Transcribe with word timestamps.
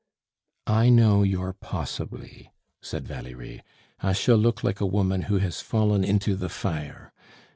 "I 0.65 0.89
know 0.89 1.21
your 1.21 1.53
possibly," 1.53 2.49
said 2.81 3.07
Valerie. 3.07 3.61
"I 3.99 4.13
shall 4.13 4.35
look 4.37 4.63
like 4.63 4.81
a 4.81 4.85
woman 4.87 5.21
who 5.29 5.37
has 5.37 5.61
fallen 5.61 6.03
into 6.03 6.35
the 6.35 6.49
fire! 6.49 7.13